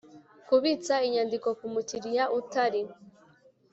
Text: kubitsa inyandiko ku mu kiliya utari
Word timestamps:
kubitsa 0.47 0.95
inyandiko 1.07 1.47
ku 1.59 1.65
mu 1.73 1.81
kiliya 1.89 2.25
utari 2.39 2.81